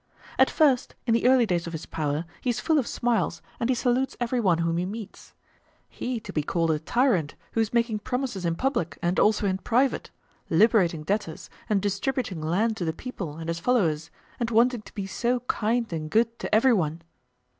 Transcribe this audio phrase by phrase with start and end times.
[0.39, 3.69] At first, in the early days of his power, he is full of smiles, and
[3.69, 7.99] he salutes every one whom he meets;—he to be called a tyrant, who is making
[7.99, 10.09] promises in public and also in private!
[10.49, 14.09] liberating debtors, and distributing land to the people and his followers,
[14.39, 17.03] and wanting to be so kind and good to every one!